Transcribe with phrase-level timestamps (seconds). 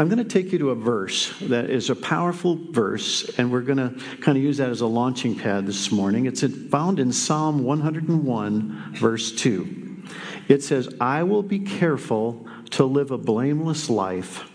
[0.00, 3.60] I'm going to take you to a verse that is a powerful verse, and we're
[3.60, 6.24] going to kind of use that as a launching pad this morning.
[6.24, 10.02] It's found in Psalm 101, verse 2.
[10.48, 14.50] It says, I will be careful to live a blameless life.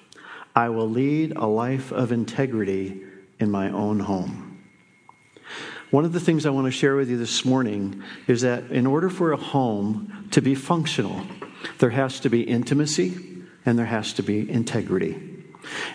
[0.55, 3.03] I will lead a life of integrity
[3.39, 4.63] in my own home.
[5.91, 8.87] One of the things I want to share with you this morning is that in
[8.87, 11.21] order for a home to be functional,
[11.77, 15.24] there has to be intimacy and there has to be integrity.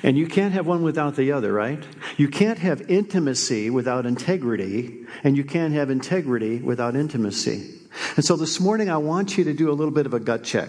[0.02, 1.82] And you can't have one without the other, right?
[2.16, 7.78] You can't have intimacy without integrity, and you can't have integrity without intimacy.
[8.16, 10.44] And so this morning, I want you to do a little bit of a gut
[10.44, 10.68] check.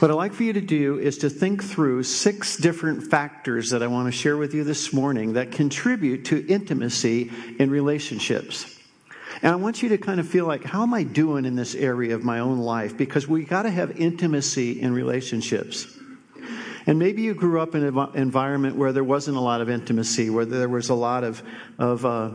[0.00, 3.82] What I'd like for you to do is to think through six different factors that
[3.82, 8.78] I want to share with you this morning that contribute to intimacy in relationships.
[9.42, 11.74] And I want you to kind of feel like, how am I doing in this
[11.74, 12.96] area of my own life?
[12.96, 15.98] Because we got to have intimacy in relationships.
[16.90, 20.28] And maybe you grew up in an environment where there wasn't a lot of intimacy,
[20.28, 21.40] where there was a lot of,
[21.78, 22.30] of uh,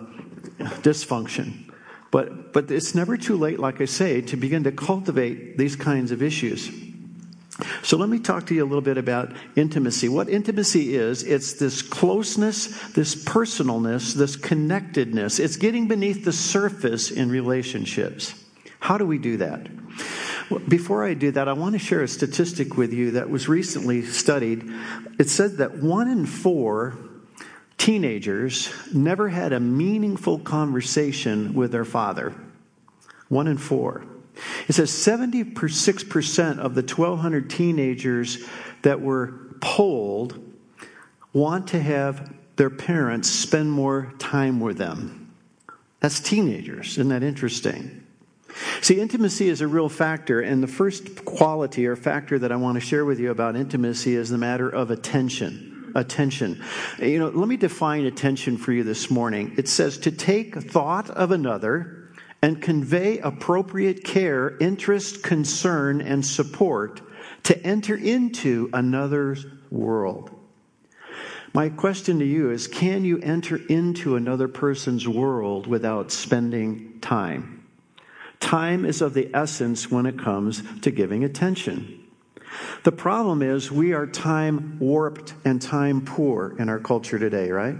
[0.80, 1.70] dysfunction.
[2.10, 6.14] But, but it's never too late, like I say, to begin to cultivate these kinds
[6.14, 6.72] of issues.
[7.84, 10.08] So let me talk to you a little bit about intimacy.
[10.08, 15.38] What intimacy is, it's this closeness, this personalness, this connectedness.
[15.38, 18.42] It's getting beneath the surface in relationships.
[18.80, 19.68] How do we do that?
[20.68, 24.04] Before I do that, I want to share a statistic with you that was recently
[24.04, 24.64] studied.
[25.18, 26.98] It said that one in four
[27.78, 32.34] teenagers never had a meaningful conversation with their father.
[33.30, 34.06] One in four.
[34.68, 38.46] It says 76% of the 1,200 teenagers
[38.82, 40.42] that were polled
[41.34, 45.34] want to have their parents spend more time with them.
[46.00, 46.92] That's teenagers.
[46.92, 48.05] Isn't that interesting?
[48.82, 52.76] See, intimacy is a real factor, and the first quality or factor that I want
[52.76, 55.92] to share with you about intimacy is the matter of attention.
[55.96, 56.62] Attention.
[57.00, 59.56] You know, let me define attention for you this morning.
[59.58, 62.10] It says to take thought of another
[62.42, 67.02] and convey appropriate care, interest, concern, and support
[67.44, 70.32] to enter into another's world.
[71.54, 77.55] My question to you is can you enter into another person's world without spending time?
[78.46, 82.06] Time is of the essence when it comes to giving attention.
[82.84, 87.76] The problem is we are time warped and time poor in our culture today, right?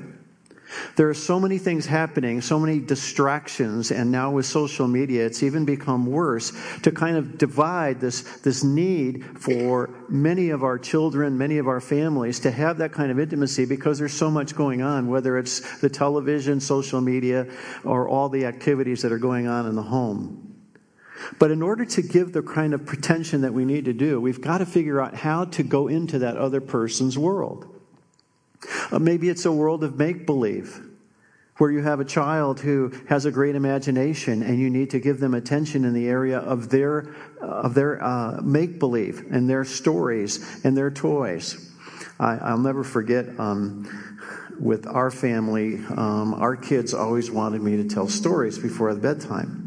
[0.96, 5.44] There are so many things happening, so many distractions, and now with social media, it's
[5.44, 6.52] even become worse
[6.82, 11.80] to kind of divide this, this need for many of our children, many of our
[11.80, 15.80] families to have that kind of intimacy because there's so much going on, whether it's
[15.82, 17.46] the television, social media,
[17.84, 20.55] or all the activities that are going on in the home.
[21.40, 24.42] But in order to give the kind of pretension that we need to do, we've
[24.42, 27.72] got to figure out how to go into that other person's world.
[28.92, 30.82] Uh, maybe it's a world of make believe,
[31.58, 35.20] where you have a child who has a great imagination and you need to give
[35.20, 39.64] them attention in the area of their, uh, of their uh, make believe and their
[39.64, 41.72] stories and their toys.
[42.20, 43.88] I, will never forget um,
[44.60, 49.65] with our family, um, our kids always wanted me to tell stories before bedtime.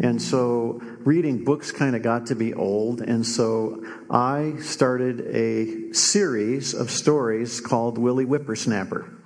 [0.00, 3.00] And so reading books kind of got to be old.
[3.00, 9.23] And so I started a series of stories called Willie Whippersnapper.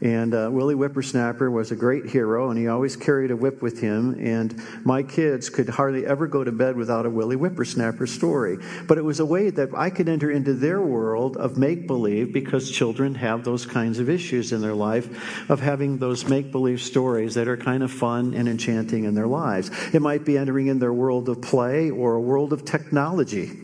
[0.00, 3.80] And uh, Willie Whippersnapper was a great hero, and he always carried a whip with
[3.80, 4.14] him.
[4.18, 8.58] And my kids could hardly ever go to bed without a Willie Whippersnapper story.
[8.86, 12.32] But it was a way that I could enter into their world of make believe
[12.32, 16.80] because children have those kinds of issues in their life of having those make believe
[16.80, 19.70] stories that are kind of fun and enchanting in their lives.
[19.94, 23.60] It might be entering in their world of play or a world of technology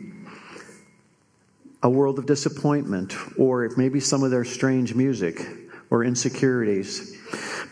[1.82, 5.40] a world of disappointment, or maybe some of their strange music
[5.90, 7.16] or insecurities.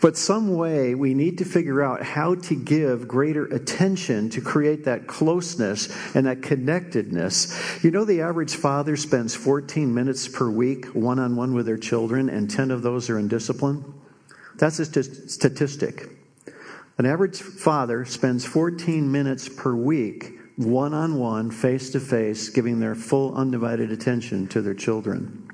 [0.01, 4.85] But some way we need to figure out how to give greater attention to create
[4.85, 7.83] that closeness and that connectedness.
[7.83, 11.77] You know, the average father spends 14 minutes per week one on one with their
[11.77, 13.93] children, and 10 of those are in discipline.
[14.55, 16.09] That's a statistic.
[16.97, 22.81] An average father spends 14 minutes per week one on one, face to face, giving
[22.81, 25.48] their full undivided attention to their children.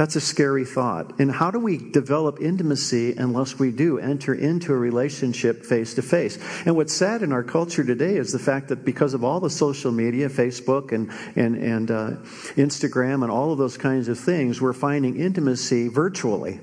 [0.00, 1.20] That's a scary thought.
[1.20, 6.00] And how do we develop intimacy unless we do enter into a relationship face to
[6.00, 6.38] face?
[6.64, 9.50] And what's sad in our culture today is the fact that because of all the
[9.50, 12.10] social media, Facebook and, and, and uh,
[12.56, 16.60] Instagram and all of those kinds of things, we're finding intimacy virtually.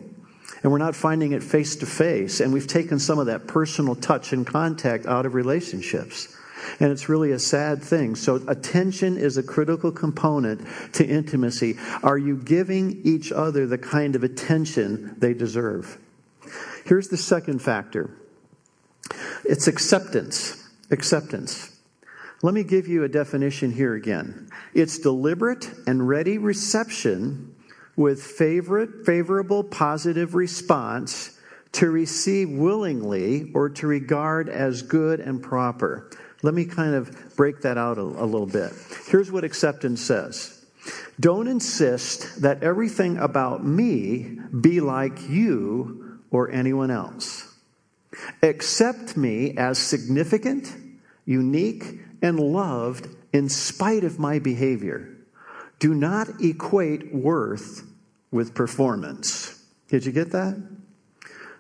[0.64, 2.40] And we're not finding it face to face.
[2.40, 6.36] And we've taken some of that personal touch and contact out of relationships.
[6.80, 8.16] And it's really a sad thing.
[8.16, 11.78] So, attention is a critical component to intimacy.
[12.04, 15.98] Are you giving each other the kind of attention they deserve?
[16.86, 18.12] Here's the second factor
[19.44, 20.64] it's acceptance.
[20.90, 21.78] Acceptance.
[22.44, 24.50] Let me give you a definition here again.
[24.74, 27.56] It's deliberate and ready reception
[27.96, 31.38] with favorite, favorable, positive response
[31.74, 36.10] to receive willingly or to regard as good and proper.
[36.48, 38.72] Let me kind of break that out a, a little bit.
[39.10, 40.66] Here's what acceptance says
[41.20, 47.54] Don't insist that everything about me be like you or anyone else.
[48.42, 50.74] Accept me as significant,
[51.26, 51.84] unique,
[52.22, 55.18] and loved in spite of my behavior.
[55.80, 57.86] Do not equate worth
[58.32, 59.62] with performance.
[59.90, 60.56] Did you get that?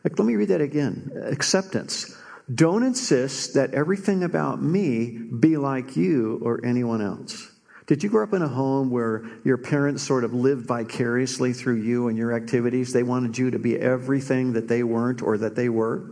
[0.05, 1.11] Let me read that again.
[1.25, 2.17] Acceptance.
[2.53, 7.51] Don't insist that everything about me be like you or anyone else.
[7.87, 11.81] Did you grow up in a home where your parents sort of lived vicariously through
[11.81, 12.91] you and your activities?
[12.93, 16.09] They wanted you to be everything that they weren't or that they were?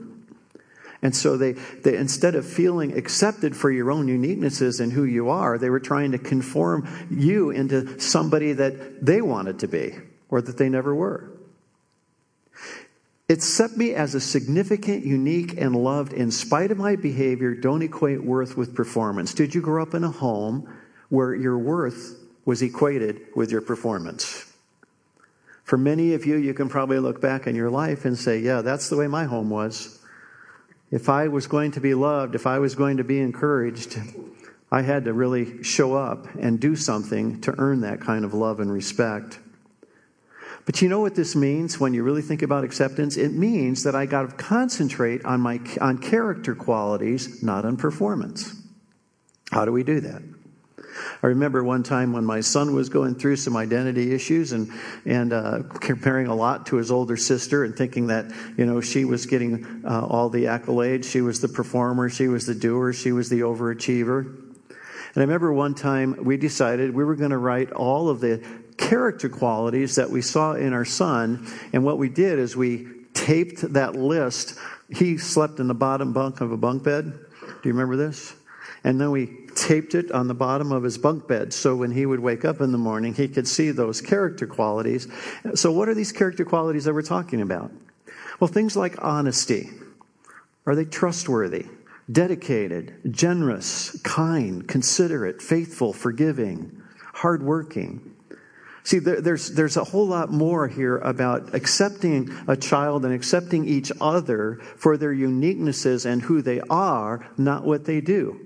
[1.02, 5.30] And so they, they, instead of feeling accepted for your own uniquenesses and who you
[5.30, 9.96] are, they were trying to conform you into somebody that they wanted to be
[10.30, 11.35] or that they never were.
[13.27, 17.56] Accept me as a significant, unique, and loved in spite of my behavior.
[17.56, 19.33] Don't equate worth with performance.
[19.33, 20.72] Did you grow up in a home
[21.10, 24.54] where your worth was equated with your performance?
[25.63, 28.62] For many of you, you can probably look back in your life and say, yeah,
[28.62, 30.00] that's the way my home was.
[30.92, 33.98] If I was going to be loved, if I was going to be encouraged,
[34.72, 38.60] I had to really show up and do something to earn that kind of love
[38.60, 39.39] and respect.
[40.66, 43.18] But you know what this means when you really think about acceptance?
[43.18, 48.56] It means that I got to concentrate on my on character qualities, not on performance.
[49.52, 50.24] How do we do that?
[51.22, 54.72] I remember one time when my son was going through some identity issues and
[55.06, 59.06] and uh, comparing a lot to his older sister and thinking that you know she
[59.06, 63.12] was getting uh, all the accolades, she was the performer, she was the doer, she
[63.12, 64.22] was the overachiever.
[65.16, 68.44] And I remember one time we decided we were going to write all of the
[68.77, 71.48] character qualities that we saw in our son.
[71.74, 74.57] And what we did is we taped that list.
[74.89, 77.06] He slept in the bottom bunk of a bunk bed.
[77.06, 78.36] Do you remember this?
[78.83, 82.06] And then we taped it on the bottom of his bunk bed so when he
[82.06, 85.07] would wake up in the morning, he could see those character qualities.
[85.56, 87.72] So, what are these character qualities that we're talking about?
[88.39, 89.69] Well, things like honesty.
[90.66, 91.66] Are they trustworthy?
[92.12, 96.81] Dedicated, generous, kind, considerate, faithful, forgiving,
[97.13, 98.15] hardworking?
[98.86, 103.92] See, there's, there's a whole lot more here about accepting a child and accepting each
[104.00, 108.40] other for their uniquenesses and who they are, not what they do.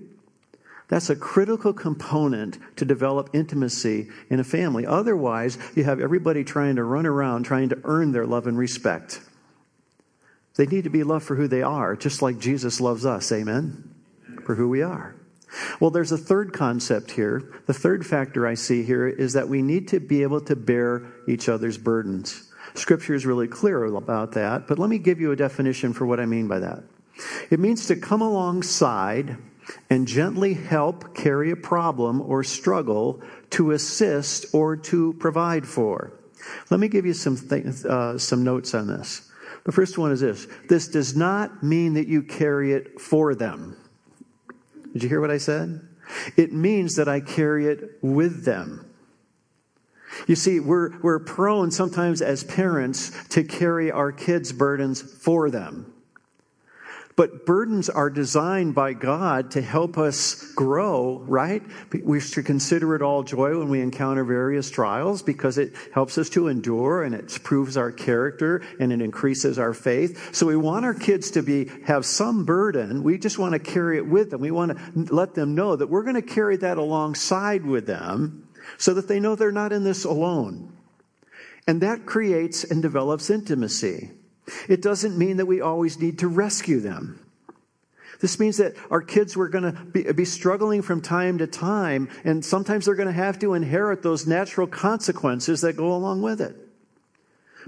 [0.87, 4.85] That's a critical component to develop intimacy in a family.
[4.85, 9.19] Otherwise, you have everybody trying to run around trying to earn their love and respect.
[10.55, 13.29] They need to be loved for who they are, just like Jesus loves us.
[13.33, 13.93] Amen?
[14.45, 15.18] For who we are.
[15.79, 17.51] Well, there's a third concept here.
[17.65, 21.11] The third factor I see here is that we need to be able to bear
[21.27, 22.51] each other's burdens.
[22.75, 26.19] Scripture is really clear about that, but let me give you a definition for what
[26.19, 26.83] I mean by that.
[27.49, 29.37] It means to come alongside
[29.89, 36.13] and gently help carry a problem or struggle to assist or to provide for.
[36.69, 39.29] Let me give you some, th- uh, some notes on this.
[39.65, 43.75] The first one is this this does not mean that you carry it for them.
[44.93, 45.81] Did you hear what I said?
[46.35, 48.85] It means that I carry it with them.
[50.27, 55.93] You see, we're, we're prone sometimes as parents to carry our kids' burdens for them.
[57.19, 61.61] But burdens are designed by God to help us grow, right?
[62.01, 66.29] We should consider it all joy when we encounter various trials because it helps us
[66.29, 70.33] to endure and it proves our character and it increases our faith.
[70.33, 73.03] So we want our kids to be, have some burden.
[73.03, 74.39] We just want to carry it with them.
[74.39, 78.47] We want to let them know that we're going to carry that alongside with them
[78.77, 80.71] so that they know they're not in this alone.
[81.67, 84.11] And that creates and develops intimacy.
[84.67, 87.25] It doesn't mean that we always need to rescue them.
[88.19, 92.09] This means that our kids were going to be, be, struggling from time to time,
[92.25, 96.41] and sometimes they're going to have to inherit those natural consequences that go along with
[96.41, 96.55] it.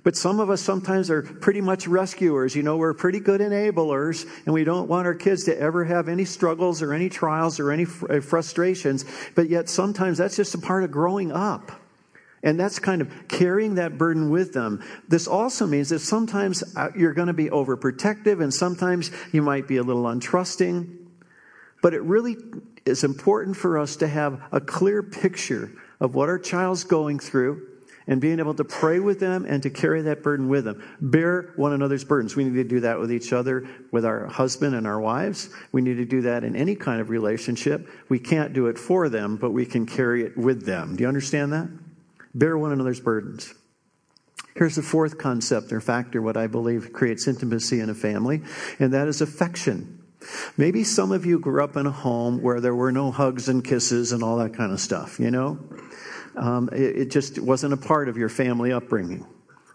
[0.04, 2.56] But some of us sometimes are pretty much rescuers.
[2.56, 6.10] You know, we're pretty good enablers, and we don't want our kids to ever have
[6.10, 9.06] any struggles or any trials or any fr- eh, frustrations.
[9.36, 11.72] But yet, sometimes that's just a part of growing up.
[12.44, 14.84] And that's kind of carrying that burden with them.
[15.08, 19.68] This also means that sometimes uh, you're going to be overprotective and sometimes you might
[19.68, 20.98] be a little untrusting.
[21.82, 22.38] But it really
[22.86, 27.68] is important for us to have a clear picture of what our child's going through
[28.08, 30.84] and being able to pray with them and to carry that burden with them.
[31.00, 32.36] Bear one another's burdens.
[32.36, 35.50] We need to do that with each other, with our husband and our wives.
[35.72, 37.88] We need to do that in any kind of relationship.
[38.10, 40.96] We can't do it for them, but we can carry it with them.
[40.96, 41.70] Do you understand that?
[42.34, 43.54] Bear one another's burdens.
[44.56, 48.42] Here's the fourth concept or factor, what I believe creates intimacy in a family,
[48.80, 50.04] and that is affection.
[50.58, 53.64] Maybe some of you grew up in a home where there were no hugs and
[53.64, 55.58] kisses and all that kind of stuff, you know?
[56.36, 59.26] Um, it, it just wasn't a part of your family upbringing.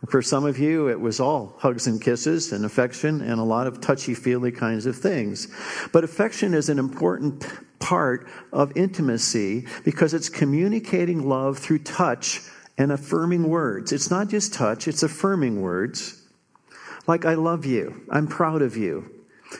[0.08, 3.66] For some of you, it was all hugs and kisses and affection and a lot
[3.66, 5.48] of touchy feely kinds of things.
[5.92, 7.46] But affection is an important
[7.78, 12.40] part of intimacy because it's communicating love through touch
[12.78, 13.92] and affirming words.
[13.92, 16.22] It's not just touch, it's affirming words.
[17.06, 18.02] Like, I love you.
[18.10, 19.10] I'm proud of you.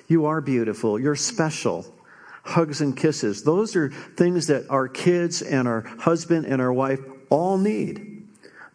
[0.07, 0.99] You are beautiful.
[0.99, 1.87] You're special
[2.43, 3.43] hugs and kisses.
[3.43, 8.15] Those are things that our kids and our husband and our wife all need.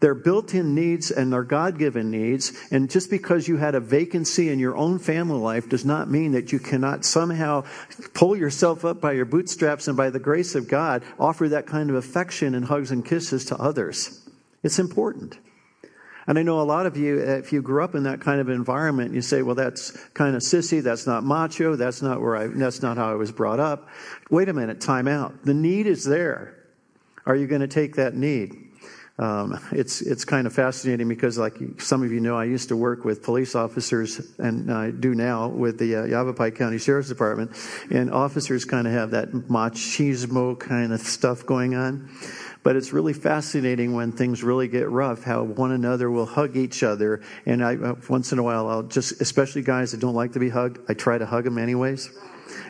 [0.01, 2.51] They're built in needs and they're God given needs.
[2.71, 6.31] And just because you had a vacancy in your own family life does not mean
[6.31, 7.63] that you cannot somehow
[8.15, 11.91] pull yourself up by your bootstraps and by the grace of God offer that kind
[11.91, 14.27] of affection and hugs and kisses to others.
[14.63, 15.37] It's important.
[16.27, 18.49] And I know a lot of you, if you grew up in that kind of
[18.49, 22.47] environment, you say, well, that's kind of sissy, that's not macho, that's not where I,
[22.47, 23.87] that's not how I was brought up.
[24.29, 25.45] Wait a minute, time out.
[25.45, 26.57] The need is there.
[27.25, 28.60] Are you going to take that need?
[29.21, 32.75] Um, it's it's kind of fascinating because, like some of you know, I used to
[32.75, 37.51] work with police officers, and I do now with the uh, Yavapai County Sheriff's Department,
[37.91, 42.09] and officers kind of have that machismo kind of stuff going on.
[42.63, 46.81] But it's really fascinating when things really get rough, how one another will hug each
[46.81, 47.21] other.
[47.45, 50.39] And I, uh, once in a while, I'll just, especially guys that don't like to
[50.39, 52.09] be hugged, I try to hug them anyways.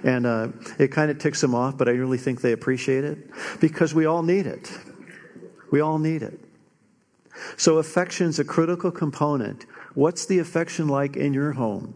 [0.03, 3.19] And uh, it kind of ticks them off, but I really think they appreciate it
[3.59, 4.71] because we all need it.
[5.71, 6.39] We all need it.
[7.57, 9.65] So affection's a critical component.
[9.93, 11.95] What's the affection like in your home?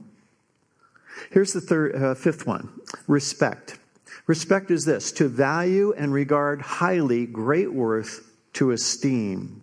[1.29, 2.69] Here's the third, uh, fifth one
[3.07, 3.77] respect.
[4.27, 9.61] Respect is this to value and regard highly great worth to esteem.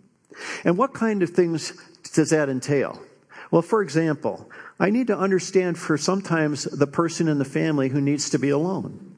[0.64, 1.72] And what kind of things
[2.12, 3.02] does that entail?
[3.50, 8.00] Well, for example, I need to understand for sometimes the person in the family who
[8.00, 9.11] needs to be alone.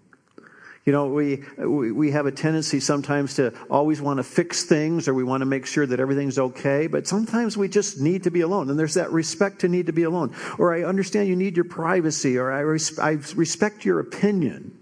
[0.85, 5.14] You know, we, we have a tendency sometimes to always want to fix things or
[5.14, 8.43] we want to make sure that everything's okay, but sometimes we just need to be
[8.43, 8.69] alone.
[8.69, 10.35] And there's that respect to need to be alone.
[10.59, 14.79] Or I understand you need your privacy or I, res- I respect your opinion.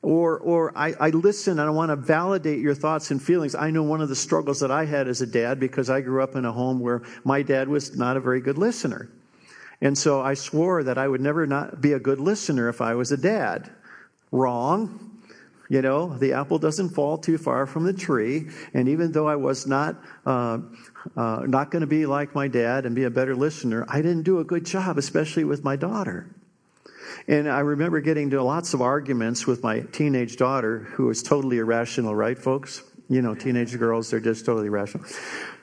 [0.00, 3.54] Or, or I, I listen and I want to validate your thoughts and feelings.
[3.54, 6.22] I know one of the struggles that I had as a dad because I grew
[6.22, 9.10] up in a home where my dad was not a very good listener.
[9.82, 12.94] And so I swore that I would never not be a good listener if I
[12.94, 13.70] was a dad.
[14.30, 15.04] Wrong.
[15.70, 18.48] You know, the apple doesn't fall too far from the tree.
[18.72, 20.60] And even though I was not, uh,
[21.14, 24.22] uh, not going to be like my dad and be a better listener, I didn't
[24.22, 26.34] do a good job, especially with my daughter.
[27.26, 31.58] And I remember getting to lots of arguments with my teenage daughter, who was totally
[31.58, 32.82] irrational, right, folks?
[33.10, 35.06] You know, teenage girls, they're just totally irrational.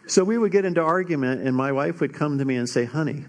[0.08, 2.86] So we would get into argument, and my wife would come to me and say,
[2.86, 3.26] Honey,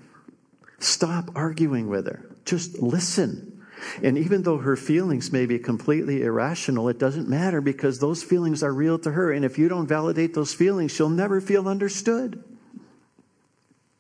[0.79, 2.27] stop arguing with her.
[2.45, 3.56] Just listen.
[4.03, 8.63] And even though her feelings may be completely irrational, it doesn't matter because those feelings
[8.63, 9.33] are real to her.
[9.33, 12.43] And if you don't validate those feelings, she'll never feel understood.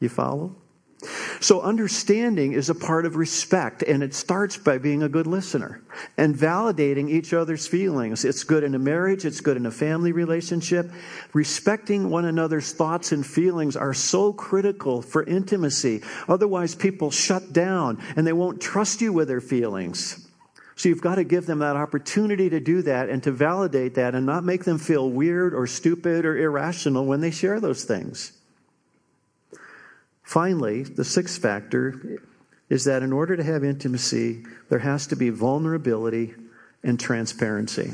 [0.00, 0.56] You follow?
[1.41, 5.83] So, understanding is a part of respect, and it starts by being a good listener
[6.17, 8.25] and validating each other's feelings.
[8.25, 10.91] It's good in a marriage, it's good in a family relationship.
[11.33, 16.03] Respecting one another's thoughts and feelings are so critical for intimacy.
[16.29, 20.27] Otherwise, people shut down and they won't trust you with their feelings.
[20.77, 24.15] So, you've got to give them that opportunity to do that and to validate that
[24.15, 28.36] and not make them feel weird or stupid or irrational when they share those things.
[30.26, 32.18] Finally, the sixth factor
[32.68, 36.35] is that in order to have intimacy, there has to be vulnerability
[36.83, 37.92] and transparency.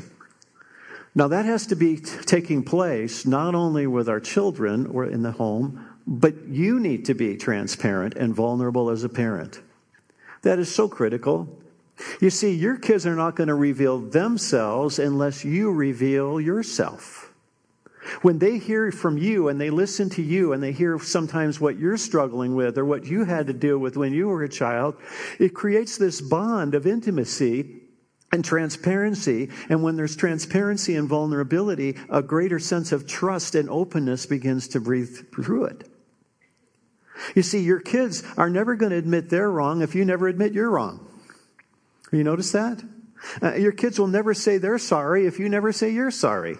[1.13, 5.21] Now, that has to be t- taking place not only with our children or in
[5.21, 9.61] the home, but you need to be transparent and vulnerable as a parent.
[10.41, 11.47] That is so critical.
[12.19, 17.31] You see, your kids are not going to reveal themselves unless you reveal yourself.
[18.21, 21.77] When they hear from you and they listen to you and they hear sometimes what
[21.77, 24.95] you're struggling with or what you had to deal with when you were a child,
[25.39, 27.81] it creates this bond of intimacy
[28.31, 29.49] and transparency.
[29.69, 34.79] And when there's transparency and vulnerability, a greater sense of trust and openness begins to
[34.79, 35.89] breathe through it.
[37.35, 40.53] You see, your kids are never going to admit they're wrong if you never admit
[40.53, 41.07] you're wrong.
[42.11, 42.83] You notice that?
[43.41, 46.57] Uh, your kids will never say they're sorry if you never say you're sorry.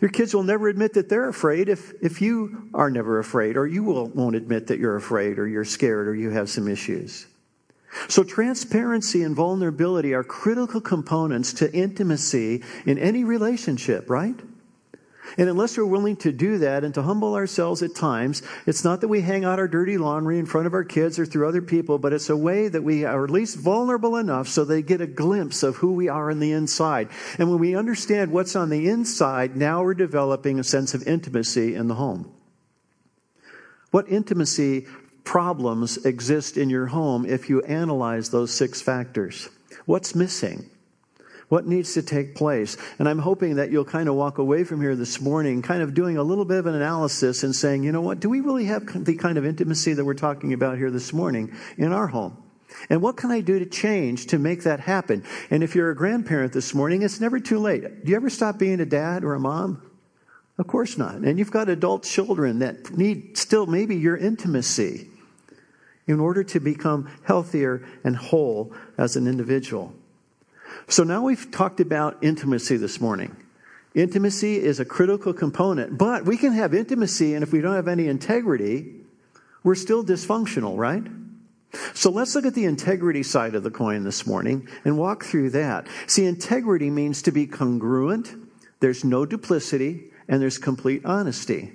[0.00, 3.66] Your kids will never admit that they're afraid if, if you are never afraid, or
[3.66, 7.26] you will, won't admit that you're afraid, or you're scared, or you have some issues.
[8.08, 14.36] So, transparency and vulnerability are critical components to intimacy in any relationship, right?
[15.38, 19.00] And unless we're willing to do that and to humble ourselves at times, it's not
[19.00, 21.62] that we hang out our dirty laundry in front of our kids or through other
[21.62, 25.00] people, but it's a way that we are at least vulnerable enough so they get
[25.00, 27.08] a glimpse of who we are on the inside.
[27.38, 31.74] And when we understand what's on the inside, now we're developing a sense of intimacy
[31.74, 32.32] in the home.
[33.90, 34.86] What intimacy
[35.24, 39.48] problems exist in your home if you analyze those six factors?
[39.84, 40.68] What's missing?
[41.52, 42.78] What needs to take place?
[42.98, 45.92] And I'm hoping that you'll kind of walk away from here this morning, kind of
[45.92, 48.64] doing a little bit of an analysis and saying, you know what, do we really
[48.64, 52.42] have the kind of intimacy that we're talking about here this morning in our home?
[52.88, 55.24] And what can I do to change to make that happen?
[55.50, 57.82] And if you're a grandparent this morning, it's never too late.
[58.02, 59.82] Do you ever stop being a dad or a mom?
[60.56, 61.16] Of course not.
[61.16, 65.10] And you've got adult children that need still maybe your intimacy
[66.06, 69.94] in order to become healthier and whole as an individual.
[70.88, 73.36] So now we've talked about intimacy this morning.
[73.94, 77.88] Intimacy is a critical component, but we can have intimacy, and if we don't have
[77.88, 78.94] any integrity,
[79.62, 81.04] we're still dysfunctional, right?
[81.94, 85.50] So let's look at the integrity side of the coin this morning and walk through
[85.50, 85.86] that.
[86.06, 88.34] See, integrity means to be congruent,
[88.80, 91.72] there's no duplicity, and there's complete honesty.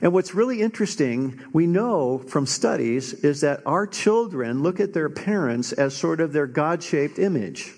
[0.00, 5.10] And what's really interesting, we know from studies, is that our children look at their
[5.10, 7.74] parents as sort of their God shaped image.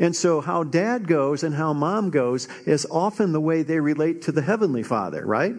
[0.00, 4.22] And so, how dad goes and how mom goes is often the way they relate
[4.22, 5.54] to the Heavenly Father, right?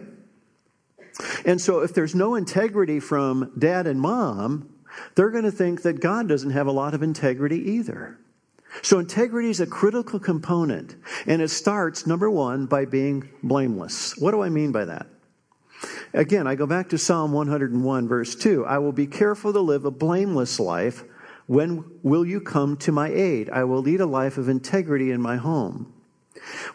[1.44, 4.68] And so, if there's no integrity from dad and mom,
[5.14, 8.18] they're going to think that God doesn't have a lot of integrity either.
[8.82, 10.96] So, integrity is a critical component.
[11.26, 14.16] And it starts, number one, by being blameless.
[14.18, 15.06] What do I mean by that?
[16.12, 18.66] Again, I go back to Psalm 101, verse 2.
[18.66, 21.04] I will be careful to live a blameless life.
[21.46, 23.50] When will you come to my aid?
[23.50, 25.92] I will lead a life of integrity in my home.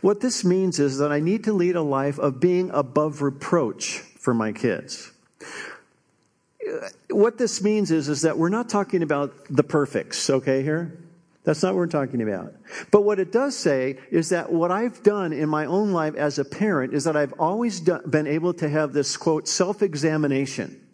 [0.02, 4.00] What this means is that I need to lead a life of being above reproach
[4.20, 5.12] for my kids.
[7.10, 10.98] What this means is, is that we're not talking about the perfects, okay, here?
[11.46, 12.56] That's not what we're talking about.
[12.92, 16.40] But what it does say is that what I've done in my own life as
[16.40, 20.85] a parent is that I've always been able to have this quote self examination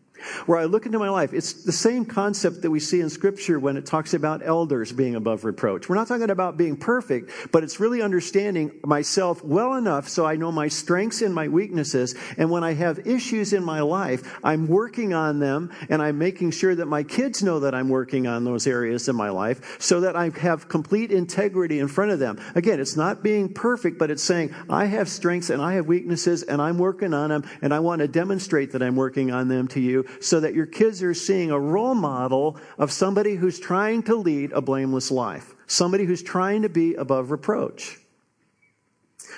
[0.45, 1.33] where I look into my life.
[1.33, 5.15] It's the same concept that we see in Scripture when it talks about elders being
[5.15, 5.89] above reproach.
[5.89, 10.35] We're not talking about being perfect, but it's really understanding myself well enough so I
[10.35, 12.15] know my strengths and my weaknesses.
[12.37, 16.51] And when I have issues in my life, I'm working on them and I'm making
[16.51, 20.01] sure that my kids know that I'm working on those areas in my life so
[20.01, 22.39] that I have complete integrity in front of them.
[22.55, 26.43] Again, it's not being perfect, but it's saying I have strengths and I have weaknesses
[26.43, 29.67] and I'm working on them and I want to demonstrate that I'm working on them
[29.69, 34.03] to you so that your kids are seeing a role model of somebody who's trying
[34.03, 37.97] to lead a blameless life, somebody who's trying to be above reproach,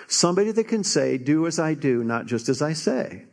[0.08, 3.26] somebody that can say, Do as I do, not just as I say.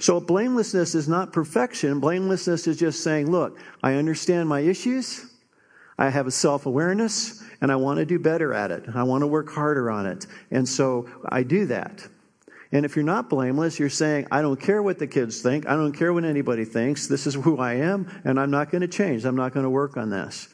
[0.00, 2.00] So, blamelessness is not perfection.
[2.00, 5.26] Blamelessness is just saying, Look, I understand my issues.
[5.96, 8.84] I have a self awareness and I want to do better at it.
[8.94, 10.26] I want to work harder on it.
[10.50, 12.06] And so I do that.
[12.72, 15.66] And if you're not blameless, you're saying, I don't care what the kids think.
[15.66, 17.08] I don't care what anybody thinks.
[17.08, 19.24] This is who I am, and I'm not going to change.
[19.24, 20.48] I'm not going to work on this.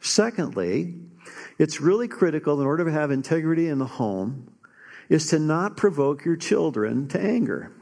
[0.00, 0.94] Secondly,
[1.58, 4.52] it's really critical in order to have integrity in the home
[5.08, 7.72] is to not provoke your children to anger.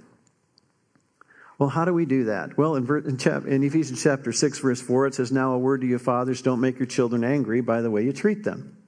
[1.59, 2.57] Well, how do we do that?
[2.57, 5.99] Well, in, in, Ephesians chapter 6, verse 4, it says, Now a word to you
[5.99, 8.80] fathers, don't make your children angry by the way you treat them.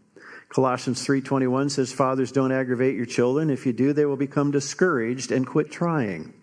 [0.52, 5.32] Colossians 3:21 says fathers don't aggravate your children if you do they will become discouraged
[5.32, 6.34] and quit trying.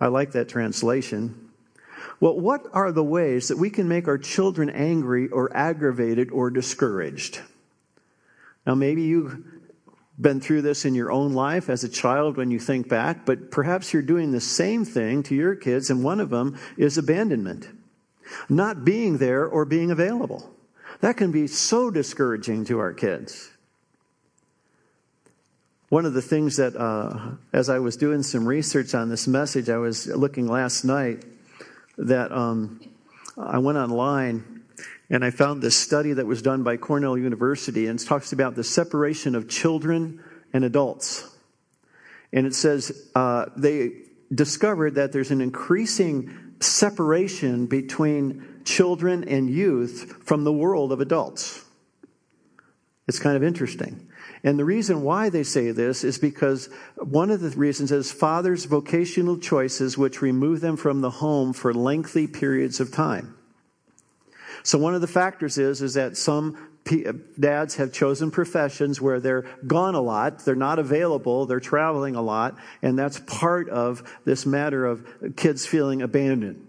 [0.00, 1.50] I like that translation.
[2.18, 6.48] Well, what are the ways that we can make our children angry or aggravated or
[6.50, 7.42] discouraged?
[8.66, 9.36] Now maybe you've
[10.18, 13.50] been through this in your own life as a child when you think back, but
[13.50, 17.68] perhaps you're doing the same thing to your kids and one of them is abandonment.
[18.48, 20.54] Not being there or being available.
[21.00, 23.50] That can be so discouraging to our kids.
[25.88, 29.68] One of the things that, uh, as I was doing some research on this message,
[29.68, 31.24] I was looking last night
[31.98, 32.80] that um,
[33.36, 34.62] I went online
[35.08, 38.54] and I found this study that was done by Cornell University and it talks about
[38.54, 41.28] the separation of children and adults.
[42.32, 43.92] And it says uh, they
[44.32, 51.64] discovered that there's an increasing separation between children and youth from the world of adults.
[53.08, 54.08] It's kind of interesting.
[54.42, 58.64] And the reason why they say this is because one of the reasons is fathers'
[58.64, 63.34] vocational choices, which remove them from the home for lengthy periods of time.
[64.62, 69.20] So one of the factors is, is that some uh, dads have chosen professions where
[69.20, 74.02] they're gone a lot, they're not available, they're traveling a lot, and that's part of
[74.24, 76.66] this matter of kids feeling abandoned.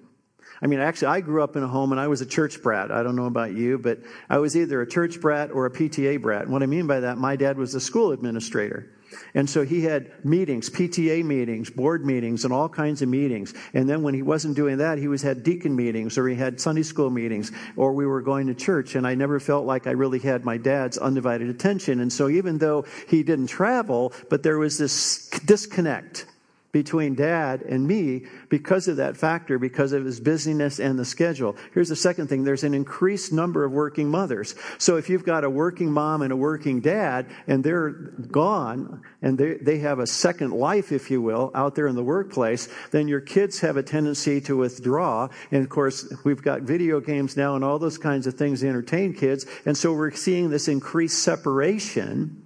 [0.62, 2.92] I mean, actually, I grew up in a home and I was a church brat.
[2.92, 6.22] I don't know about you, but I was either a church brat or a PTA
[6.22, 6.44] brat.
[6.44, 8.88] And what I mean by that, my dad was a school administrator.
[9.34, 13.54] And so he had meetings, PTA meetings, board meetings, and all kinds of meetings.
[13.74, 16.62] And then when he wasn't doing that, he was had deacon meetings or he had
[16.62, 18.96] Sunday school meetings or we were going to church.
[18.96, 22.00] And I never felt like I really had my dad's undivided attention.
[22.00, 26.26] And so even though he didn't travel, but there was this disconnect
[26.72, 31.56] between dad and me because of that factor, because of his busyness and the schedule.
[31.74, 34.56] Here's the second thing there's an increased number of working mothers.
[34.78, 39.38] So if you've got a working mom and a working dad, and they're gone, and
[39.38, 43.08] they, they have a second life, if you will, out there in the workplace, then
[43.08, 45.28] your kids have a tendency to withdraw.
[45.52, 48.70] And of course, we've got video games now and all those kinds of things to
[48.70, 49.46] entertain kids.
[49.66, 52.41] And so we're seeing this increased separation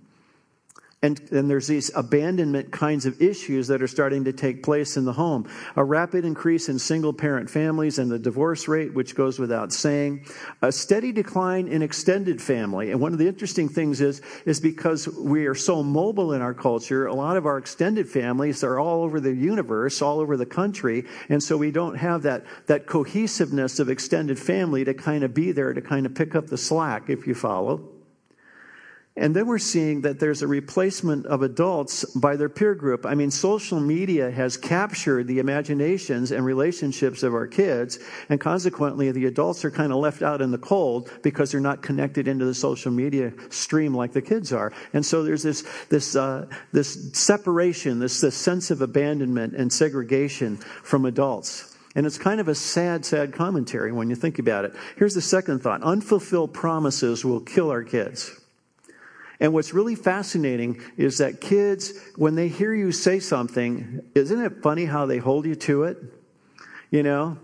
[1.05, 5.13] and, there's these abandonment kinds of issues that are starting to take place in the
[5.13, 5.47] home.
[5.75, 10.25] A rapid increase in single parent families and the divorce rate, which goes without saying.
[10.61, 12.91] A steady decline in extended family.
[12.91, 16.53] And one of the interesting things is, is because we are so mobile in our
[16.53, 20.45] culture, a lot of our extended families are all over the universe, all over the
[20.45, 21.05] country.
[21.29, 25.51] And so we don't have that, that cohesiveness of extended family to kind of be
[25.51, 27.94] there to kind of pick up the slack, if you follow.
[29.17, 33.06] And then we're seeing that there's a replacement of adults by their peer group.
[33.06, 37.97] I mean, social media has captured the imaginations and relationships of our kids,
[38.28, 41.82] and consequently, the adults are kind of left out in the cold because they're not
[41.82, 44.73] connected into the social media stream like the kids are.
[44.91, 50.58] And so there's this this uh, this separation, this, this sense of abandonment and segregation
[50.58, 51.78] from adults.
[51.95, 54.75] And it's kind of a sad, sad commentary when you think about it.
[54.97, 58.41] Here's the second thought unfulfilled promises will kill our kids.
[59.39, 64.62] And what's really fascinating is that kids, when they hear you say something, isn't it
[64.62, 65.98] funny how they hold you to it?
[66.89, 67.38] You know?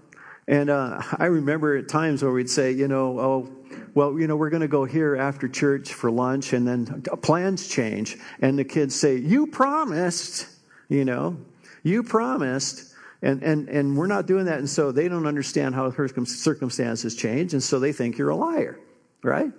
[0.48, 3.52] And uh, I remember at times where we'd say, you know, oh,
[3.94, 7.68] well, you know, we're going to go here after church for lunch, and then plans
[7.68, 8.18] change.
[8.42, 10.48] And the kids say, you promised,
[10.90, 11.38] you know,
[11.84, 12.94] you promised.
[13.22, 14.58] And, and, and we're not doing that.
[14.58, 17.54] And so they don't understand how circumstances change.
[17.54, 18.80] And so they think you're a liar,
[19.24, 19.52] right?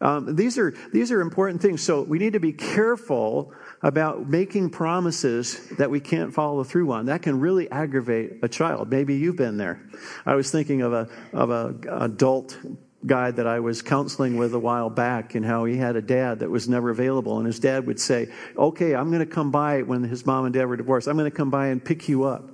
[0.00, 1.82] Um, these are these are important things.
[1.82, 7.06] So we need to be careful about making promises that we can't follow through on.
[7.06, 8.90] That can really aggravate a child.
[8.90, 9.80] Maybe you've been there.
[10.24, 12.58] I was thinking of a of a adult
[13.06, 16.40] guy that I was counseling with a while back and how he had a dad
[16.40, 19.82] that was never available and his dad would say, "Okay, I'm going to come by
[19.82, 21.06] when his mom and dad were divorced.
[21.06, 22.50] I'm going to come by and pick you up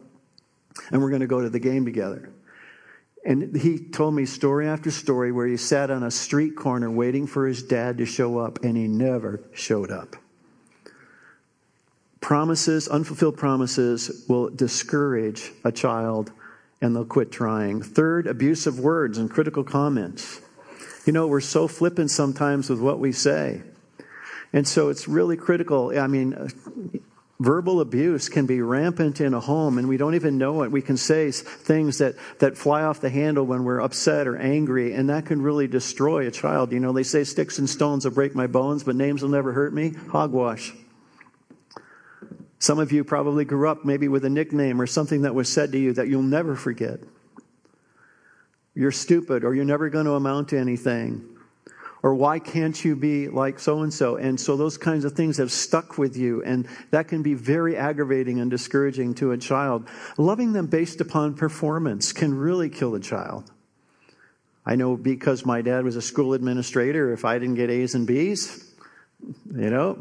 [0.91, 2.33] and we're going to go to the game together."
[3.25, 7.27] And he told me story after story where he sat on a street corner waiting
[7.27, 10.17] for his dad to show up, and he never showed up.
[12.21, 16.33] Promises, unfulfilled promises, will discourage a child
[16.81, 17.81] and they'll quit trying.
[17.81, 20.41] Third, abusive words and critical comments.
[21.07, 23.63] You know, we're so flippant sometimes with what we say.
[24.53, 25.99] And so it's really critical.
[25.99, 26.51] I mean,
[27.43, 30.71] Verbal abuse can be rampant in a home and we don't even know it.
[30.71, 34.95] We can say things that, that fly off the handle when we're upset or angry,
[34.95, 36.71] and that can really destroy a child.
[36.71, 39.53] You know, they say sticks and stones will break my bones, but names will never
[39.53, 39.93] hurt me.
[40.11, 40.73] Hogwash.
[42.61, 45.73] Some of you probably grew up maybe with a nickname or something that was said
[45.73, 47.01] to you that you'll never forget.
[48.73, 51.32] You're stupid or you're never going to amount to anything
[52.03, 54.17] or why can't you be like so and so?
[54.17, 57.77] And so those kinds of things have stuck with you, and that can be very
[57.77, 59.89] aggravating and discouraging to a child.
[60.19, 63.51] Loving them based upon performance can really kill a child.
[64.67, 68.07] I know because my dad was a school administrator, if I didn't get A's and
[68.07, 68.73] B's,
[69.55, 70.01] you know,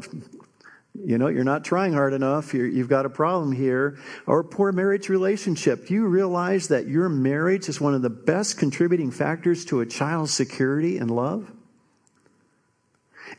[0.94, 2.52] you know, you're not trying hard enough.
[2.52, 3.98] you have got a problem here.
[4.26, 5.86] Or poor marriage relationship.
[5.86, 9.86] Do you realize that your marriage is one of the best contributing factors to a
[9.86, 11.50] child's security and love?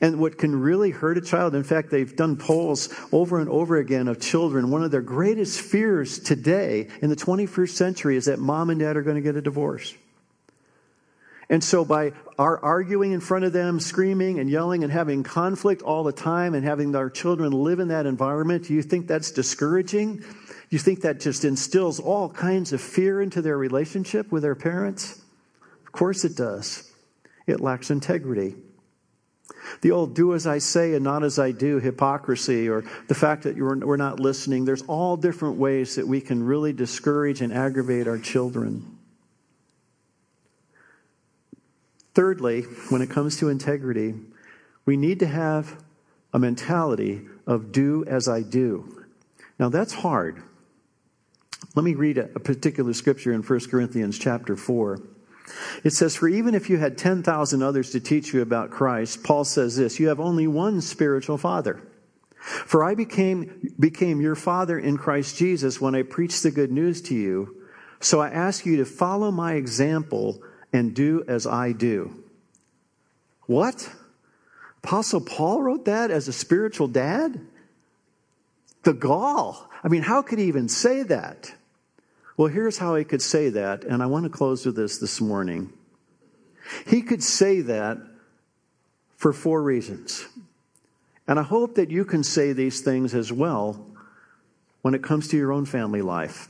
[0.01, 3.77] And what can really hurt a child, in fact, they've done polls over and over
[3.77, 4.69] again of children.
[4.69, 8.97] One of their greatest fears today in the 21st century is that mom and dad
[8.97, 9.93] are going to get a divorce.
[11.49, 15.81] And so, by our arguing in front of them, screaming and yelling and having conflict
[15.81, 19.29] all the time and having our children live in that environment, do you think that's
[19.31, 20.23] discouraging?
[20.69, 25.21] You think that just instills all kinds of fear into their relationship with their parents?
[25.85, 26.91] Of course it does.
[27.45, 28.55] It lacks integrity.
[29.81, 33.43] The old do as I say and not as I do hypocrisy, or the fact
[33.43, 38.07] that we're not listening, there's all different ways that we can really discourage and aggravate
[38.07, 38.97] our children.
[42.13, 44.13] Thirdly, when it comes to integrity,
[44.85, 45.83] we need to have
[46.33, 49.05] a mentality of do as I do.
[49.59, 50.41] Now that's hard.
[51.75, 55.01] Let me read a, particular scripture in 1 Corinthians chapter 4.
[55.83, 59.43] It says, For even if you had 10,000 others to teach you about Christ, Paul
[59.43, 61.81] says this, you have only one spiritual father.
[62.39, 67.01] For I became, became your father in Christ Jesus when I preached the good news
[67.03, 67.63] to you.
[68.01, 70.41] So I ask you to follow my example
[70.73, 72.23] and do as I do.
[73.45, 73.89] What?
[74.83, 77.39] Apostle Paul wrote that as a spiritual dad?
[78.83, 79.69] The gall.
[79.81, 81.53] I mean, how could he even say that?
[82.35, 85.21] Well, here's how he could say that, and I want to close with this this
[85.21, 85.71] morning.
[86.87, 87.99] He could say that
[89.17, 90.25] for four reasons.
[91.27, 93.85] And I hope that you can say these things as well
[94.81, 96.49] when it comes to your own family life.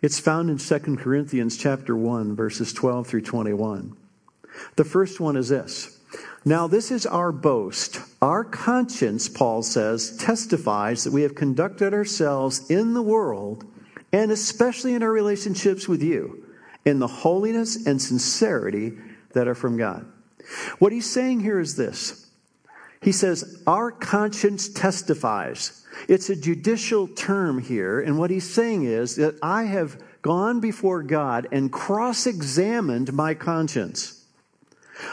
[0.00, 3.96] It's found in 2 Corinthians chapter 1 verses 12 through 21.
[4.76, 5.98] The first one is this.
[6.44, 8.00] Now this is our boast.
[8.22, 13.66] Our conscience, Paul says, testifies that we have conducted ourselves in the world
[14.12, 16.44] and especially in our relationships with you
[16.84, 18.92] in the holiness and sincerity
[19.32, 20.06] that are from God.
[20.78, 22.30] What he's saying here is this.
[23.02, 25.86] He says, Our conscience testifies.
[26.08, 31.02] It's a judicial term here, and what he's saying is that I have gone before
[31.02, 34.17] God and cross examined my conscience.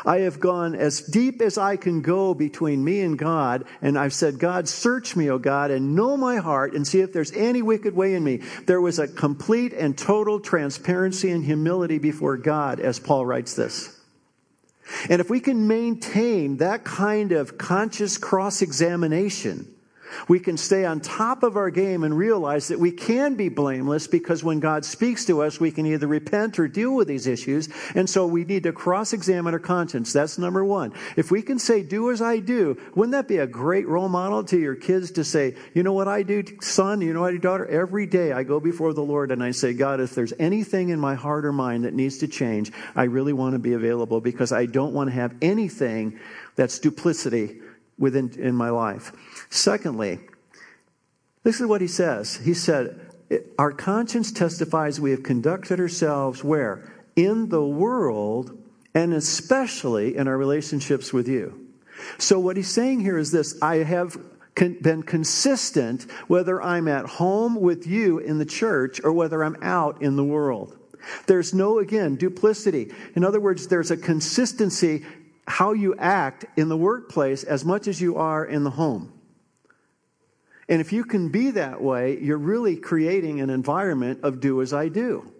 [0.06, 4.13] I have gone as deep as I can go between me and God, and I've
[4.13, 7.62] said, God, search me, O God, and know my heart and see if there's any
[7.62, 8.41] wicked way in me.
[8.65, 14.00] There was a complete and total transparency and humility before God, as Paul writes this.
[15.10, 19.75] And if we can maintain that kind of conscious cross examination,
[20.28, 24.08] we can stay on top of our game and realize that we can be blameless
[24.08, 27.69] because when God speaks to us, we can either repent or deal with these issues.
[27.93, 30.13] And so we need to cross examine our conscience.
[30.13, 30.93] That's number one.
[31.15, 34.43] If we can say, do as I do, wouldn't that be a great role model
[34.45, 37.01] to your kids to say, you know what I do, son?
[37.01, 37.65] You know what I do, daughter?
[37.65, 40.99] Every day I go before the Lord and I say, God, if there's anything in
[40.99, 44.51] my heart or mind that needs to change, I really want to be available because
[44.51, 46.19] I don't want to have anything
[46.56, 47.62] that's duplicity
[47.97, 49.12] within in my life.
[49.49, 50.19] Secondly,
[51.43, 52.38] this is what he says.
[52.38, 52.99] He said,
[53.58, 56.91] Our conscience testifies we have conducted ourselves where?
[57.15, 58.58] In the world,
[58.93, 61.67] and especially in our relationships with you.
[62.17, 64.17] So, what he's saying here is this I have
[64.55, 70.01] been consistent whether I'm at home with you in the church or whether I'm out
[70.01, 70.77] in the world.
[71.27, 72.91] There's no, again, duplicity.
[73.15, 75.05] In other words, there's a consistency
[75.47, 79.13] how you act in the workplace as much as you are in the home.
[80.67, 84.73] And if you can be that way, you're really creating an environment of do as
[84.73, 85.32] I do.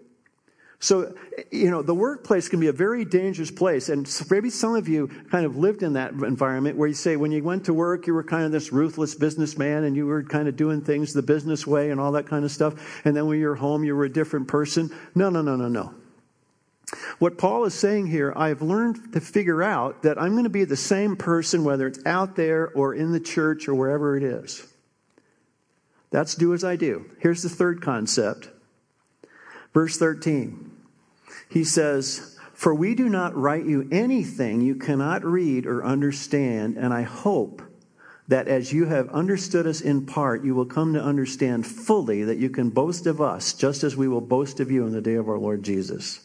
[0.78, 1.14] So,
[1.50, 3.88] you know, the workplace can be a very dangerous place.
[3.88, 7.32] And maybe some of you kind of lived in that environment where you say when
[7.32, 10.48] you went to work, you were kind of this ruthless businessman and you were kind
[10.48, 13.00] of doing things the business way and all that kind of stuff.
[13.04, 14.94] And then when you're home, you were a different person.
[15.14, 15.94] No, no, no, no, no.
[17.18, 20.64] What Paul is saying here, I've learned to figure out that I'm going to be
[20.64, 24.64] the same person whether it's out there or in the church or wherever it is.
[26.16, 27.10] That's do as I do.
[27.18, 28.48] Here's the third concept.
[29.74, 30.70] Verse 13.
[31.50, 36.94] He says, For we do not write you anything you cannot read or understand, and
[36.94, 37.60] I hope
[38.28, 42.38] that as you have understood us in part, you will come to understand fully that
[42.38, 45.16] you can boast of us, just as we will boast of you in the day
[45.16, 46.20] of our Lord Jesus.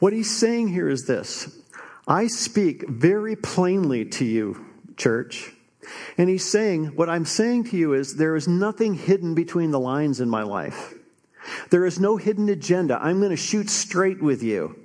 [0.00, 1.62] What he's saying here is this
[2.08, 5.52] I speak very plainly to you, church.
[6.16, 9.80] And he's saying, What I'm saying to you is there is nothing hidden between the
[9.80, 10.94] lines in my life.
[11.70, 12.98] There is no hidden agenda.
[13.02, 14.78] I'm going to shoot straight with you.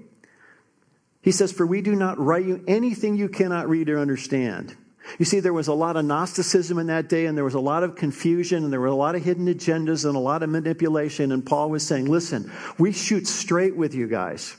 [1.22, 4.76] He says, For we do not write you anything you cannot read or understand.
[5.20, 7.60] You see, there was a lot of Gnosticism in that day, and there was a
[7.60, 10.50] lot of confusion, and there were a lot of hidden agendas and a lot of
[10.50, 11.32] manipulation.
[11.32, 14.56] And Paul was saying, Listen, we shoot straight with you guys.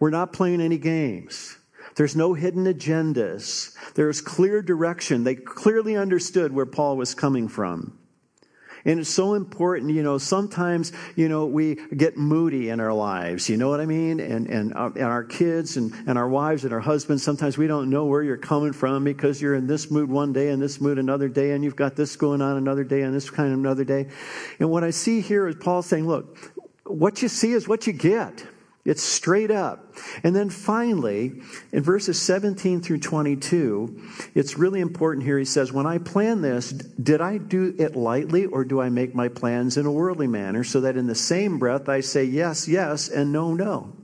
[0.00, 1.56] We're not playing any games.
[1.94, 3.74] There's no hidden agendas.
[3.94, 5.24] There's clear direction.
[5.24, 7.98] They clearly understood where Paul was coming from.
[8.84, 13.48] And it's so important, you know, sometimes, you know, we get moody in our lives,
[13.48, 14.18] you know what I mean?
[14.18, 17.68] And, and, uh, and our kids and, and our wives and our husbands, sometimes we
[17.68, 20.80] don't know where you're coming from because you're in this mood one day and this
[20.80, 23.58] mood another day and you've got this going on another day and this kind of
[23.58, 24.08] another day.
[24.58, 26.36] And what I see here is Paul saying, look,
[26.84, 28.44] what you see is what you get.
[28.84, 29.94] It's straight up.
[30.24, 31.40] And then finally,
[31.70, 34.02] in verses 17 through 22,
[34.34, 35.38] it's really important here.
[35.38, 39.14] He says, When I plan this, did I do it lightly or do I make
[39.14, 42.66] my plans in a worldly manner so that in the same breath I say yes,
[42.66, 43.94] yes, and no, no?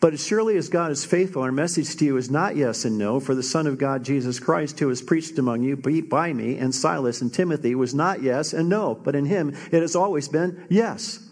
[0.00, 2.98] But as surely as God is faithful, our message to you is not yes and
[2.98, 6.56] no, for the Son of God, Jesus Christ, who was preached among you by me
[6.58, 10.28] and Silas and Timothy, was not yes and no, but in him it has always
[10.28, 11.28] been yes.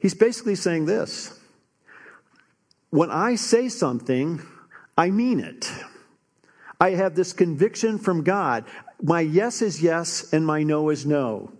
[0.00, 1.38] He's basically saying this
[2.90, 4.42] When I say something,
[4.98, 5.70] I mean it.
[6.80, 8.64] I have this conviction from God.
[9.02, 11.52] My yes is yes, and my no is no.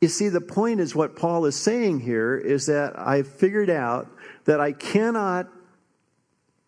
[0.00, 4.08] You see, the point is what Paul is saying here is that I've figured out
[4.44, 5.48] that I cannot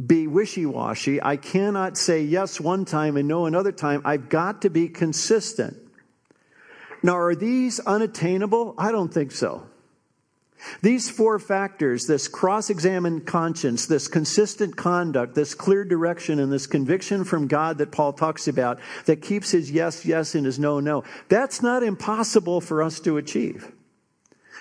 [0.04, 1.20] be wishy washy.
[1.22, 4.02] I cannot say yes one time and no another time.
[4.04, 5.76] I've got to be consistent.
[7.02, 8.74] Now, are these unattainable?
[8.76, 9.66] I don't think so.
[10.82, 16.66] These four factors this cross examined conscience, this consistent conduct, this clear direction, and this
[16.66, 20.80] conviction from God that Paul talks about that keeps his yes, yes, and his no,
[20.80, 23.72] no that's not impossible for us to achieve.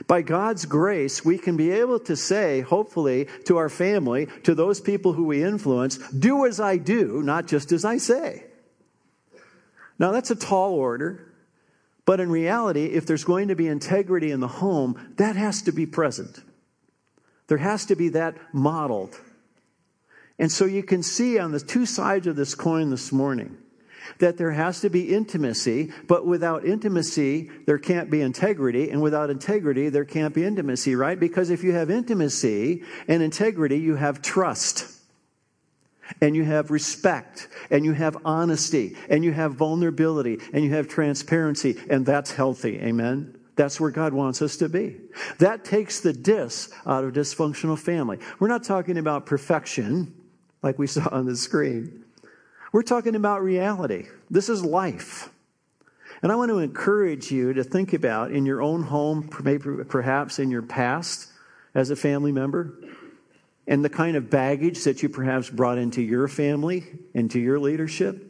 [0.05, 4.79] By God's grace, we can be able to say, hopefully, to our family, to those
[4.79, 8.43] people who we influence, do as I do, not just as I say.
[9.97, 11.26] Now, that's a tall order.
[12.07, 15.73] But in reality, if there's going to be integrity in the home, that has to
[15.73, 16.41] be present.
[17.47, 19.19] There has to be that modeled.
[20.39, 23.57] And so you can see on the two sides of this coin this morning
[24.19, 29.29] that there has to be intimacy, but without intimacy, there can't be integrity, and without
[29.29, 31.19] integrity, there can't be intimacy, right?
[31.19, 34.96] Because if you have intimacy and integrity, you have trust
[36.21, 40.87] and you have respect, and you have honesty, and you have vulnerability, and you have
[40.87, 42.79] transparency, and that's healthy.
[42.79, 43.37] Amen?
[43.55, 44.97] That's where God wants us to be.
[45.39, 48.19] That takes the dis out of dysfunctional family.
[48.39, 50.13] We're not talking about perfection
[50.61, 52.05] like we saw on the screen.
[52.71, 54.07] We're talking about reality.
[54.29, 55.29] This is life.
[56.21, 60.39] And I want to encourage you to think about in your own home, maybe perhaps
[60.39, 61.31] in your past
[61.73, 62.73] as a family member,
[63.67, 68.23] and the kind of baggage that you perhaps brought into your family, into your leadership.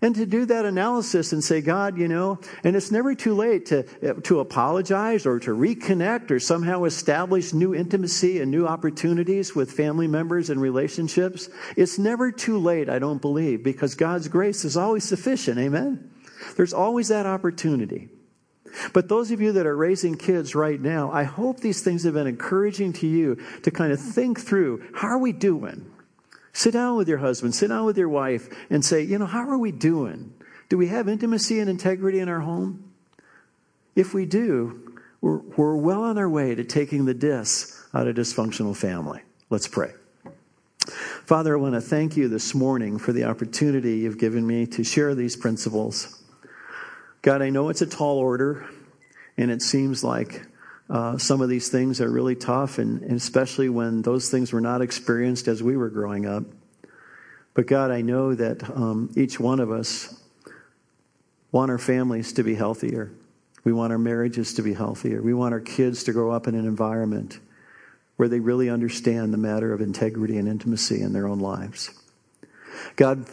[0.00, 3.66] And to do that analysis and say, God, you know, and it's never too late
[3.66, 3.82] to,
[4.22, 10.06] to apologize or to reconnect or somehow establish new intimacy and new opportunities with family
[10.06, 11.48] members and relationships.
[11.76, 15.58] It's never too late, I don't believe, because God's grace is always sufficient.
[15.58, 16.12] Amen?
[16.56, 18.08] There's always that opportunity.
[18.92, 22.14] But those of you that are raising kids right now, I hope these things have
[22.14, 25.90] been encouraging to you to kind of think through how are we doing?
[26.52, 29.48] Sit down with your husband, sit down with your wife, and say, you know, how
[29.48, 30.32] are we doing?
[30.68, 32.92] Do we have intimacy and integrity in our home?
[33.94, 38.16] If we do, we're, we're well on our way to taking the dis out of
[38.16, 39.22] dysfunctional family.
[39.50, 39.92] Let's pray.
[41.24, 44.82] Father, I want to thank you this morning for the opportunity you've given me to
[44.84, 46.17] share these principles.
[47.28, 48.64] God, I know it's a tall order,
[49.36, 50.46] and it seems like
[50.88, 54.62] uh, some of these things are really tough, and, and especially when those things were
[54.62, 56.44] not experienced as we were growing up.
[57.52, 60.18] But God, I know that um, each one of us
[61.52, 63.12] want our families to be healthier.
[63.62, 65.20] We want our marriages to be healthier.
[65.20, 67.40] We want our kids to grow up in an environment
[68.16, 71.90] where they really understand the matter of integrity and intimacy in their own lives.
[72.96, 73.26] God,